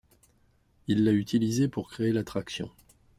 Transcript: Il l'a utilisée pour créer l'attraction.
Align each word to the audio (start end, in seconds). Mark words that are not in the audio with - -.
Il 0.87 1.03
l'a 1.03 1.11
utilisée 1.11 1.67
pour 1.67 1.91
créer 1.91 2.11
l'attraction. 2.11 2.71